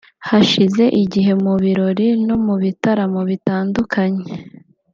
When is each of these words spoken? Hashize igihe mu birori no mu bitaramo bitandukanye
Hashize 0.27 0.83
igihe 1.03 1.31
mu 1.43 1.53
birori 1.63 2.07
no 2.27 2.35
mu 2.45 2.55
bitaramo 2.63 3.21
bitandukanye 3.29 4.25